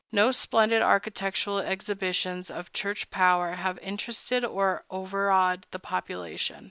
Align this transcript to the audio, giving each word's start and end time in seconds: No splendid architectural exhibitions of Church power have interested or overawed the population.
No 0.11 0.31
splendid 0.31 0.81
architectural 0.81 1.59
exhibitions 1.59 2.49
of 2.49 2.73
Church 2.73 3.11
power 3.11 3.51
have 3.51 3.77
interested 3.83 4.43
or 4.43 4.83
overawed 4.89 5.67
the 5.69 5.77
population. 5.77 6.59